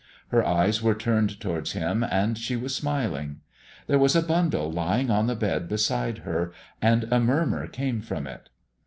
[0.29, 3.41] Her eyes were turned towards him and she was smiling.
[3.85, 8.25] There was a bundle lying on the bed beside her and a murmur came from
[8.25, 8.49] it.